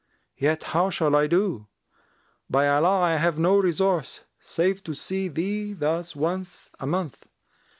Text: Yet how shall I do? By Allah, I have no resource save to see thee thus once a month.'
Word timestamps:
Yet 0.35 0.63
how 0.63 0.89
shall 0.89 1.15
I 1.15 1.27
do? 1.27 1.67
By 2.49 2.67
Allah, 2.67 3.01
I 3.01 3.17
have 3.17 3.37
no 3.37 3.55
resource 3.59 4.21
save 4.39 4.83
to 4.85 4.95
see 4.95 5.27
thee 5.27 5.73
thus 5.73 6.15
once 6.15 6.71
a 6.79 6.87
month.' 6.87 7.27